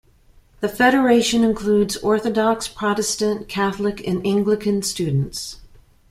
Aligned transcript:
The 0.61 0.67
Federation 0.67 1.43
includes 1.43 1.95
Orthodox, 1.97 2.67
Protestant, 2.67 3.47
Catholic, 3.47 4.01
and 4.07 4.25
Anglican 4.25 4.81
students. 4.81 5.57